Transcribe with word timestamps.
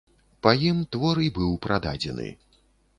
Па 0.47 0.53
ім 0.69 0.79
твор 0.97 1.23
і 1.27 1.29
быў 1.37 1.51
прададзены. 1.69 2.29